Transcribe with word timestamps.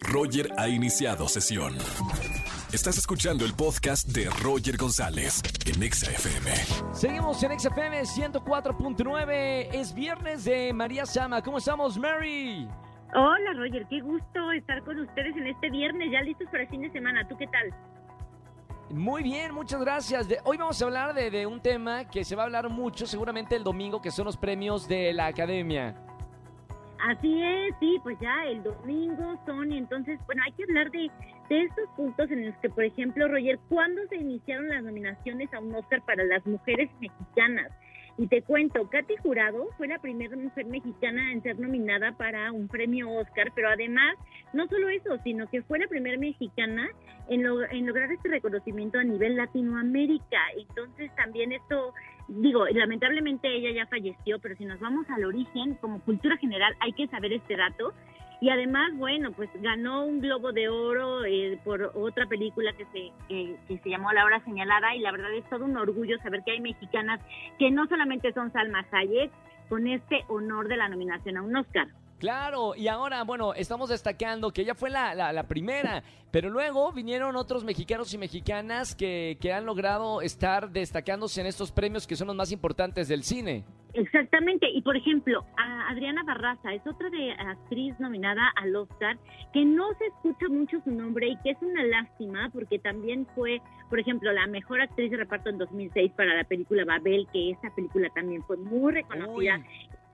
Roger 0.00 0.48
ha 0.58 0.68
iniciado 0.68 1.28
sesión. 1.28 1.74
Estás 2.72 2.96
escuchando 2.98 3.44
el 3.44 3.54
podcast 3.54 4.08
de 4.08 4.28
Roger 4.42 4.76
González 4.76 5.42
en 5.66 5.82
Exa 5.82 6.10
FM. 6.10 6.50
Seguimos 6.94 7.42
en 7.42 7.58
XFM 7.58 8.02
104.9. 8.02 9.68
Es 9.72 9.94
viernes 9.94 10.44
de 10.44 10.72
María 10.72 11.04
Sama. 11.06 11.42
¿Cómo 11.42 11.58
estamos, 11.58 11.98
Mary? 11.98 12.66
Hola 13.14 13.52
Roger, 13.56 13.86
qué 13.90 14.00
gusto 14.00 14.52
estar 14.52 14.82
con 14.84 14.98
ustedes 14.98 15.36
en 15.36 15.46
este 15.46 15.68
viernes, 15.68 16.08
ya 16.10 16.22
listos 16.22 16.46
para 16.50 16.62
el 16.62 16.68
fin 16.70 16.80
de 16.80 16.90
semana. 16.92 17.26
¿Tú 17.28 17.36
qué 17.36 17.46
tal? 17.46 17.74
Muy 18.90 19.22
bien, 19.22 19.54
muchas 19.54 19.80
gracias. 19.82 20.28
De- 20.28 20.38
hoy 20.44 20.56
vamos 20.56 20.80
a 20.80 20.84
hablar 20.86 21.14
de, 21.14 21.30
de 21.30 21.46
un 21.46 21.60
tema 21.60 22.08
que 22.08 22.24
se 22.24 22.34
va 22.34 22.42
a 22.42 22.46
hablar 22.46 22.68
mucho 22.70 23.06
seguramente 23.06 23.54
el 23.54 23.64
domingo, 23.64 24.00
que 24.00 24.10
son 24.10 24.24
los 24.24 24.36
premios 24.38 24.88
de 24.88 25.12
la 25.12 25.26
academia. 25.26 25.94
Así 27.02 27.42
es, 27.42 27.74
sí, 27.80 27.98
pues 28.04 28.16
ya 28.20 28.44
el 28.46 28.62
domingo 28.62 29.36
son, 29.44 29.72
entonces, 29.72 30.20
bueno, 30.26 30.40
hay 30.44 30.52
que 30.52 30.62
hablar 30.62 30.88
de, 30.92 31.10
de 31.48 31.62
estos 31.62 31.88
puntos 31.96 32.30
en 32.30 32.46
los 32.46 32.54
que, 32.58 32.70
por 32.70 32.84
ejemplo, 32.84 33.26
Roger, 33.26 33.58
¿cuándo 33.68 34.00
se 34.08 34.18
iniciaron 34.18 34.68
las 34.68 34.84
nominaciones 34.84 35.52
a 35.52 35.58
un 35.58 35.74
Oscar 35.74 36.00
para 36.02 36.22
las 36.22 36.46
mujeres 36.46 36.90
mexicanas? 37.00 37.72
Y 38.18 38.26
te 38.26 38.42
cuento, 38.42 38.88
Katy 38.90 39.16
Jurado 39.22 39.68
fue 39.78 39.88
la 39.88 39.98
primera 39.98 40.36
mujer 40.36 40.66
mexicana 40.66 41.32
en 41.32 41.42
ser 41.42 41.58
nominada 41.58 42.12
para 42.12 42.52
un 42.52 42.68
premio 42.68 43.10
Oscar, 43.10 43.50
pero 43.54 43.70
además, 43.70 44.14
no 44.52 44.66
solo 44.68 44.90
eso, 44.90 45.16
sino 45.24 45.48
que 45.48 45.62
fue 45.62 45.78
la 45.78 45.88
primera 45.88 46.18
mexicana 46.18 46.88
en, 47.28 47.42
lo- 47.42 47.64
en 47.70 47.86
lograr 47.86 48.12
este 48.12 48.28
reconocimiento 48.28 48.98
a 48.98 49.04
nivel 49.04 49.36
Latinoamérica. 49.36 50.38
Entonces 50.58 51.10
también 51.16 51.52
esto, 51.52 51.94
digo, 52.28 52.66
lamentablemente 52.66 53.48
ella 53.48 53.70
ya 53.72 53.86
falleció, 53.86 54.38
pero 54.40 54.56
si 54.56 54.66
nos 54.66 54.78
vamos 54.78 55.08
al 55.08 55.24
origen, 55.24 55.74
como 55.80 56.00
cultura 56.02 56.36
general, 56.36 56.74
hay 56.80 56.92
que 56.92 57.08
saber 57.08 57.32
este 57.32 57.56
dato. 57.56 57.94
Y 58.42 58.50
además, 58.50 58.90
bueno, 58.96 59.30
pues 59.32 59.48
ganó 59.62 60.04
un 60.04 60.20
Globo 60.20 60.50
de 60.52 60.68
Oro 60.68 61.24
eh, 61.24 61.58
por 61.64 61.92
otra 61.94 62.26
película 62.26 62.72
que 62.72 62.84
se, 62.86 63.12
que, 63.28 63.56
que 63.68 63.78
se 63.78 63.88
llamó 63.88 64.12
La 64.12 64.24
Hora 64.24 64.44
Señalada 64.44 64.94
y 64.96 64.98
la 64.98 65.12
verdad 65.12 65.32
es 65.32 65.48
todo 65.48 65.64
un 65.64 65.76
orgullo 65.76 66.18
saber 66.24 66.42
que 66.44 66.50
hay 66.50 66.60
mexicanas 66.60 67.20
que 67.60 67.70
no 67.70 67.86
solamente 67.86 68.32
son 68.32 68.52
Salma 68.52 68.84
Hayek 68.90 69.30
con 69.68 69.86
este 69.86 70.24
honor 70.28 70.66
de 70.66 70.76
la 70.76 70.88
nominación 70.88 71.36
a 71.36 71.42
un 71.42 71.54
Oscar. 71.56 71.86
Claro, 72.18 72.74
y 72.76 72.86
ahora, 72.88 73.24
bueno, 73.24 73.52
estamos 73.54 73.88
destacando 73.88 74.52
que 74.52 74.62
ella 74.62 74.74
fue 74.76 74.90
la, 74.90 75.12
la- 75.14 75.32
la 75.32 75.42
primera, 75.44 76.02
pero 76.30 76.50
luego 76.50 76.92
vinieron 76.92 77.34
otros 77.36 77.64
mexicanos 77.64 78.12
y 78.14 78.18
mexicanas 78.18 78.94
que, 78.94 79.38
que 79.40 79.52
han 79.52 79.66
logrado 79.66 80.20
estar 80.20 80.70
destacándose 80.70 81.40
en 81.40 81.46
estos 81.48 81.72
premios 81.72 82.06
que 82.06 82.14
son 82.16 82.28
los 82.28 82.36
más 82.36 82.52
importantes 82.52 83.08
del 83.08 83.22
cine. 83.24 83.64
Exactamente, 83.94 84.68
y 84.70 84.80
por 84.82 84.96
ejemplo, 84.96 85.44
a 85.58 85.90
Adriana 85.90 86.22
Barraza 86.22 86.72
es 86.72 86.86
otra 86.86 87.10
de 87.10 87.32
actriz 87.32 87.98
nominada 88.00 88.48
al 88.56 88.74
Oscar 88.74 89.18
que 89.52 89.64
no 89.64 89.92
se 89.98 90.06
escucha 90.06 90.48
mucho 90.48 90.80
su 90.82 90.90
nombre 90.90 91.28
y 91.28 91.36
que 91.42 91.50
es 91.50 91.58
una 91.60 91.84
lástima 91.84 92.48
porque 92.54 92.78
también 92.78 93.26
fue, 93.34 93.60
por 93.90 94.00
ejemplo, 94.00 94.32
la 94.32 94.46
mejor 94.46 94.80
actriz 94.80 95.10
de 95.10 95.18
reparto 95.18 95.50
en 95.50 95.58
2006 95.58 96.12
para 96.12 96.34
la 96.34 96.44
película 96.44 96.84
Babel, 96.86 97.26
que 97.32 97.50
esa 97.50 97.74
película 97.74 98.08
también 98.14 98.42
fue 98.44 98.56
muy 98.56 98.92
reconocida. 98.94 99.58
Uy. 99.58 99.64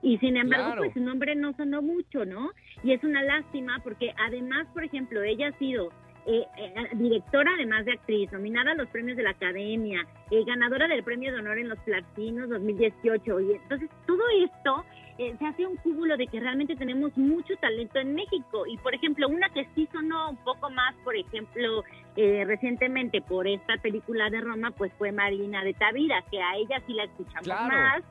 Y 0.01 0.17
sin 0.19 0.37
embargo, 0.37 0.65
Claro. 0.67 0.81
pues 0.81 0.93
su 0.93 1.01
nombre 1.01 1.35
no 1.35 1.53
sonó 1.53 1.81
mucho, 1.81 2.25
¿no? 2.25 2.51
Y 2.83 2.93
es 2.93 3.03
una 3.03 3.21
lástima 3.21 3.79
porque 3.83 4.13
además, 4.17 4.67
por 4.73 4.83
ejemplo, 4.83 5.21
ella 5.23 5.49
ha 5.49 5.57
sido 5.57 5.89
eh, 6.25 6.45
eh, 6.57 6.73
directora 6.93 7.51
además 7.55 7.85
de 7.85 7.93
actriz, 7.93 8.31
nominada 8.31 8.71
a 8.71 8.75
los 8.75 8.87
premios 8.89 9.17
de 9.17 9.23
la 9.23 9.31
Academia, 9.31 10.05
eh, 10.31 10.43
ganadora 10.45 10.87
del 10.87 11.03
premio 11.03 11.31
de 11.31 11.39
honor 11.39 11.57
en 11.57 11.69
los 11.69 11.79
Platinos 11.79 12.49
2018. 12.49 13.39
Y 13.39 13.53
entonces 13.53 13.89
todo 14.05 14.21
esto 14.43 14.85
eh, 15.17 15.35
se 15.37 15.45
hace 15.45 15.65
un 15.65 15.75
cúmulo 15.77 16.15
de 16.17 16.27
que 16.27 16.39
realmente 16.39 16.75
tenemos 16.75 17.17
mucho 17.17 17.55
talento 17.57 17.99
en 17.99 18.13
México. 18.15 18.65
Y 18.67 18.77
por 18.77 18.93
ejemplo, 18.95 19.27
una 19.27 19.49
que 19.49 19.67
sí 19.75 19.87
sonó 19.91 20.29
un 20.29 20.37
poco 20.43 20.69
más, 20.69 20.95
por 21.03 21.15
ejemplo, 21.15 21.83
eh, 22.15 22.43
recientemente 22.45 23.21
por 23.21 23.47
esta 23.47 23.77
película 23.77 24.29
de 24.29 24.41
Roma, 24.41 24.71
pues 24.71 24.91
fue 24.97 25.11
Marina 25.11 25.63
de 25.63 25.73
Tavira, 25.73 26.23
que 26.31 26.41
a 26.41 26.55
ella 26.57 26.81
sí 26.87 26.93
la 26.93 27.03
escuchamos 27.05 27.43
Claro. 27.43 27.67
más 27.67 28.03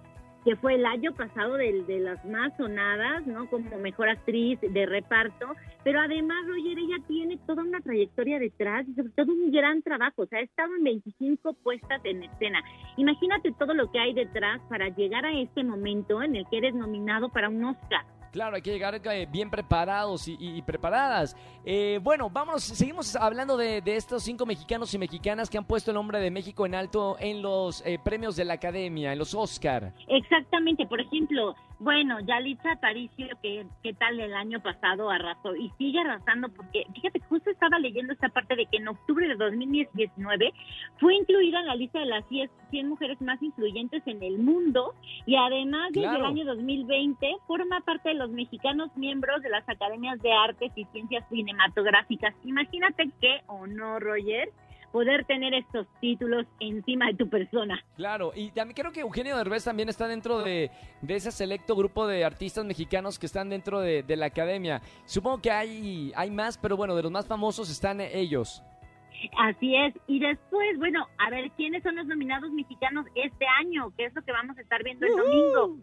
que 0.44 0.56
fue 0.56 0.74
el 0.74 0.86
año 0.86 1.12
pasado 1.14 1.54
de, 1.54 1.82
de 1.84 2.00
las 2.00 2.24
más 2.24 2.56
sonadas, 2.56 3.26
¿no? 3.26 3.48
Como 3.50 3.78
mejor 3.78 4.08
actriz 4.08 4.58
de 4.60 4.86
reparto, 4.86 5.54
pero 5.84 6.00
además, 6.00 6.36
Roger, 6.46 6.78
ella 6.78 6.96
tiene 7.06 7.38
toda 7.46 7.62
una 7.62 7.80
trayectoria 7.80 8.38
detrás 8.38 8.86
y 8.88 8.94
sobre 8.94 9.10
todo 9.10 9.32
un 9.32 9.50
gran 9.50 9.82
trabajo, 9.82 10.22
o 10.22 10.26
sea, 10.26 10.40
ha 10.40 10.42
estado 10.42 10.74
en 10.76 10.84
25 10.84 11.54
puestas 11.54 12.00
en 12.04 12.24
escena. 12.24 12.62
Imagínate 12.96 13.52
todo 13.52 13.74
lo 13.74 13.90
que 13.90 13.98
hay 13.98 14.12
detrás 14.12 14.60
para 14.68 14.88
llegar 14.88 15.24
a 15.24 15.32
este 15.32 15.64
momento 15.64 16.22
en 16.22 16.36
el 16.36 16.46
que 16.50 16.58
eres 16.58 16.74
nominado 16.74 17.28
para 17.30 17.48
un 17.48 17.64
Oscar. 17.64 18.04
Claro, 18.32 18.56
hay 18.56 18.62
que 18.62 18.70
llegar 18.70 18.94
eh, 18.94 19.26
bien 19.30 19.50
preparados 19.50 20.28
y, 20.28 20.62
preparadas. 20.62 21.36
Eh, 21.64 21.98
bueno, 22.02 22.28
vámonos, 22.30 22.62
seguimos 22.62 23.16
hablando 23.16 23.56
de, 23.56 23.80
de 23.80 23.96
estos 23.96 24.22
cinco 24.22 24.44
mexicanos 24.46 24.92
y 24.94 24.98
mexicanas 24.98 25.48
que 25.48 25.58
han 25.58 25.64
puesto 25.64 25.90
el 25.90 25.94
nombre 25.94 26.20
de 26.20 26.30
México 26.30 26.66
en 26.66 26.74
alto 26.74 27.16
en 27.20 27.42
los 27.42 27.82
eh, 27.86 27.98
premios 28.02 28.36
de 28.36 28.44
la 28.44 28.54
Academia, 28.54 29.12
en 29.12 29.18
los 29.18 29.34
Oscar. 29.34 29.92
Exactamente, 30.08 30.86
por 30.86 31.00
ejemplo, 31.00 31.54
bueno, 31.80 32.18
Yalitza 32.20 32.72
Aparicio, 32.72 33.28
que 33.42 33.66
qué 33.82 33.94
tal 33.94 34.18
el 34.18 34.34
año 34.34 34.60
pasado 34.60 35.10
arrasó 35.10 35.54
y 35.54 35.70
sigue 35.78 36.00
arrasando 36.00 36.48
porque, 36.48 36.84
fíjate, 36.92 37.20
justo 37.28 37.50
estaba 37.50 37.78
leyendo 37.78 38.12
esta 38.12 38.28
parte 38.28 38.56
de 38.56 38.66
que 38.66 38.78
en 38.78 38.88
octubre 38.88 39.28
de 39.28 39.36
2019 39.36 40.52
fue 40.98 41.14
incluida 41.14 41.60
en 41.60 41.66
la 41.66 41.76
lista 41.76 42.00
de 42.00 42.06
las 42.06 42.28
10 42.28 42.50
100 42.70 42.88
mujeres 42.88 43.20
más 43.20 43.42
influyentes 43.42 44.02
en 44.06 44.22
el 44.22 44.38
mundo 44.38 44.94
y 45.26 45.36
además 45.36 45.90
desde 45.92 46.16
el 46.16 46.24
año 46.24 46.44
2020 46.44 47.36
forma 47.46 47.80
parte 47.80 48.10
de 48.10 48.14
los 48.14 48.30
mexicanos 48.30 48.94
miembros 48.96 49.42
de 49.42 49.50
las 49.50 49.66
Academias 49.68 50.20
de 50.20 50.32
Artes 50.32 50.72
y 50.74 50.84
Ciencias 50.86 51.24
Cinematográficas. 51.30 52.34
Imagínate 52.44 53.10
qué 53.20 53.40
honor, 53.46 54.02
Roger, 54.02 54.50
poder 54.92 55.24
tener 55.24 55.54
estos 55.54 55.86
títulos 56.00 56.46
encima 56.60 57.06
de 57.06 57.14
tu 57.14 57.28
persona. 57.28 57.82
Claro, 57.96 58.32
y 58.34 58.50
también 58.50 58.74
creo 58.74 58.92
que 58.92 59.00
Eugenio 59.00 59.36
Derbez 59.36 59.64
también 59.64 59.88
está 59.88 60.08
dentro 60.08 60.40
de, 60.40 60.70
de 61.02 61.14
ese 61.14 61.30
selecto 61.30 61.76
grupo 61.76 62.06
de 62.06 62.24
artistas 62.24 62.64
mexicanos 62.64 63.18
que 63.18 63.26
están 63.26 63.50
dentro 63.50 63.80
de, 63.80 64.02
de 64.02 64.16
la 64.16 64.26
Academia. 64.26 64.80
Supongo 65.04 65.42
que 65.42 65.50
hay, 65.50 66.12
hay 66.16 66.30
más, 66.30 66.58
pero 66.58 66.76
bueno, 66.76 66.94
de 66.94 67.02
los 67.02 67.12
más 67.12 67.26
famosos 67.26 67.70
están 67.70 68.00
ellos. 68.00 68.62
Así 69.36 69.74
es. 69.74 69.94
Y 70.06 70.20
después, 70.20 70.78
bueno, 70.78 71.06
a 71.18 71.30
ver, 71.30 71.50
¿quiénes 71.52 71.82
son 71.82 71.96
los 71.96 72.06
nominados 72.06 72.50
mexicanos 72.52 73.06
este 73.14 73.46
año? 73.60 73.92
¿Qué 73.96 74.04
es 74.06 74.14
lo 74.14 74.22
que 74.22 74.32
vamos 74.32 74.56
a 74.56 74.60
estar 74.60 74.82
viendo 74.84 75.06
el 75.06 75.16
domingo? 75.16 75.76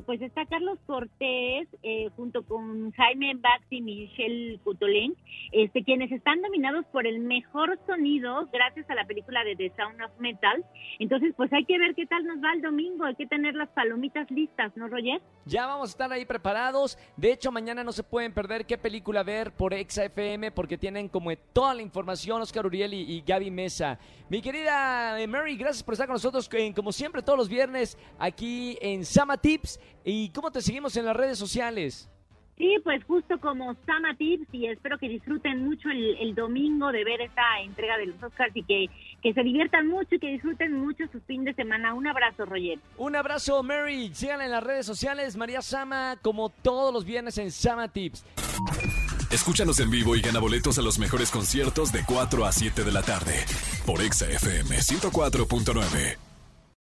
Pues 0.00 0.20
está 0.22 0.44
Carlos 0.46 0.78
Cortés 0.86 1.68
eh, 1.82 2.08
junto 2.16 2.42
con 2.44 2.92
Jaime 2.92 3.34
Bax 3.36 3.64
y 3.70 3.80
Michelle 3.80 4.58
Cutolén, 4.64 5.14
este, 5.52 5.82
quienes 5.84 6.10
están 6.12 6.40
nominados 6.40 6.84
por 6.86 7.06
el 7.06 7.20
mejor 7.20 7.78
sonido 7.86 8.48
gracias 8.52 8.88
a 8.90 8.94
la 8.94 9.04
película 9.04 9.44
de 9.44 9.56
The 9.56 9.72
Sound 9.76 10.02
of 10.02 10.10
Metal. 10.18 10.64
Entonces, 10.98 11.34
pues 11.36 11.52
hay 11.52 11.64
que 11.64 11.78
ver 11.78 11.94
qué 11.94 12.06
tal 12.06 12.24
nos 12.24 12.38
va 12.42 12.52
el 12.52 12.62
domingo. 12.62 13.04
Hay 13.04 13.14
que 13.14 13.26
tener 13.26 13.54
las 13.54 13.68
palomitas 13.70 14.30
listas, 14.30 14.76
¿no, 14.76 14.88
Roger? 14.88 15.20
Ya 15.44 15.66
vamos 15.66 15.90
a 15.90 15.92
estar 15.92 16.12
ahí 16.12 16.24
preparados. 16.24 16.98
De 17.16 17.32
hecho, 17.32 17.52
mañana 17.52 17.84
no 17.84 17.92
se 17.92 18.02
pueden 18.02 18.32
perder 18.32 18.66
qué 18.66 18.78
película 18.78 19.22
ver 19.22 19.52
por 19.52 19.74
Exa 19.74 20.04
FM 20.04 20.52
porque 20.52 20.78
tienen 20.78 21.08
como 21.08 21.34
toda 21.52 21.74
la 21.74 21.82
información 21.82 22.42
Oscar 22.42 22.66
Uriel 22.66 22.94
y, 22.94 23.00
y 23.00 23.20
Gaby 23.22 23.50
Mesa. 23.50 23.98
Mi 24.28 24.40
querida 24.40 25.20
eh, 25.20 25.26
Mary, 25.26 25.56
gracias 25.56 25.82
por 25.82 25.94
estar 25.94 26.06
con 26.06 26.14
nosotros 26.14 26.48
eh, 26.52 26.72
como 26.74 26.92
siempre 26.92 27.22
todos 27.22 27.38
los 27.38 27.48
viernes 27.48 27.98
aquí 28.18 28.78
en 28.80 29.04
Sama 29.04 29.36
Tips. 29.36 29.80
¿Y 30.04 30.30
cómo 30.30 30.50
te 30.50 30.60
seguimos 30.60 30.96
en 30.96 31.06
las 31.06 31.16
redes 31.16 31.38
sociales? 31.38 32.08
Sí, 32.56 32.76
pues 32.84 33.02
justo 33.04 33.40
como 33.40 33.74
Sama 33.84 34.14
Tips 34.16 34.46
y 34.52 34.66
espero 34.66 34.96
que 34.98 35.08
disfruten 35.08 35.64
mucho 35.64 35.90
el, 35.90 36.16
el 36.20 36.34
domingo 36.36 36.92
de 36.92 37.02
ver 37.02 37.20
esta 37.20 37.42
entrega 37.60 37.96
de 37.96 38.06
los 38.06 38.22
Oscars 38.22 38.54
y 38.54 38.62
que, 38.62 38.86
que 39.22 39.34
se 39.34 39.42
diviertan 39.42 39.88
mucho 39.88 40.14
y 40.14 40.18
que 40.20 40.28
disfruten 40.28 40.72
mucho 40.72 41.04
su 41.10 41.20
fin 41.22 41.44
de 41.44 41.52
semana. 41.54 41.94
Un 41.94 42.06
abrazo, 42.06 42.44
Roger. 42.44 42.78
Un 42.96 43.16
abrazo, 43.16 43.62
Mary. 43.64 44.14
Síganla 44.14 44.44
en 44.44 44.52
las 44.52 44.62
redes 44.62 44.86
sociales, 44.86 45.36
María 45.36 45.62
Sama, 45.62 46.16
como 46.22 46.48
todos 46.48 46.94
los 46.94 47.04
viernes 47.04 47.38
en 47.38 47.50
Sama 47.50 47.88
Tips. 47.88 48.24
Escúchanos 49.32 49.80
en 49.80 49.90
vivo 49.90 50.14
y 50.14 50.20
gana 50.20 50.38
boletos 50.38 50.78
a 50.78 50.82
los 50.82 51.00
mejores 51.00 51.32
conciertos 51.32 51.90
de 51.90 52.04
4 52.06 52.44
a 52.44 52.52
7 52.52 52.84
de 52.84 52.92
la 52.92 53.02
tarde 53.02 53.34
por 53.84 54.00
Exa 54.00 54.30
FM 54.30 54.76
104.9. 54.76 56.23